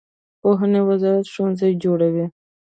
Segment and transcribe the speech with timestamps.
[0.41, 2.25] پوهنې وزارت ښوونځي جوړوي